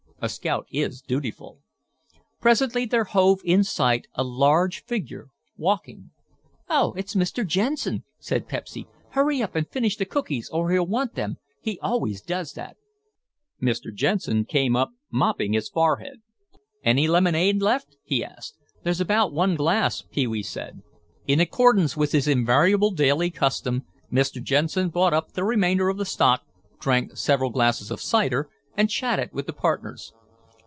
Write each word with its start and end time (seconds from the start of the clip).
A 0.23 0.29
scout 0.29 0.67
is 0.69 1.01
dutiful. 1.01 1.61
Presently 2.39 2.85
there 2.85 3.05
hove 3.05 3.41
in 3.43 3.63
sight 3.63 4.05
a 4.13 4.23
large 4.23 4.83
figure, 4.83 5.29
walking. 5.57 6.11
"Oh, 6.69 6.93
it's 6.95 7.15
Mr. 7.15 7.43
Jensen," 7.43 8.03
said 8.19 8.47
Pepsy; 8.47 8.85
"hurry 9.13 9.41
up 9.41 9.55
and 9.55 9.67
finish 9.67 9.97
the 9.97 10.05
cookies 10.05 10.47
or 10.49 10.69
he'll 10.69 10.85
want 10.85 11.15
them; 11.15 11.37
he 11.59 11.79
always 11.79 12.21
does 12.21 12.53
that." 12.53 12.77
Mr. 13.59 13.91
Jensen 13.91 14.45
came 14.45 14.75
up 14.75 14.91
mopping 15.11 15.53
his 15.53 15.69
forehead. 15.69 16.19
"Any 16.83 17.07
lemonade 17.07 17.59
left?" 17.59 17.97
he 18.03 18.23
asked. 18.23 18.53
"There's 18.83 19.01
about 19.01 19.33
one 19.33 19.55
glass," 19.55 20.03
Pee 20.03 20.27
wee 20.27 20.43
said. 20.43 20.83
In 21.25 21.39
accordance 21.39 21.97
with 21.97 22.11
his 22.11 22.27
invariable 22.27 22.91
daily 22.91 23.31
custom, 23.31 23.85
Mr. 24.13 24.39
Jensen 24.39 24.89
bought 24.89 25.15
up 25.15 25.31
the 25.31 25.43
remainder 25.43 25.89
of 25.89 26.07
stock, 26.07 26.43
drank 26.79 27.17
several 27.17 27.49
glasses 27.49 27.89
of 27.89 27.99
cider, 27.99 28.47
and 28.77 28.89
chatted 28.89 29.29
with 29.33 29.45
the 29.47 29.51
partners. 29.53 30.13